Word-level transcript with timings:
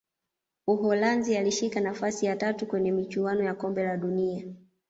uholanzi 0.67 1.37
alishika 1.37 1.79
nafasi 1.79 2.25
ya 2.25 2.35
tatu 2.35 2.65
kwenye 2.67 2.91
michuano 2.91 3.43
ya 3.43 3.53
kombe 3.53 3.83
la 3.83 3.97
dunia 3.97 4.45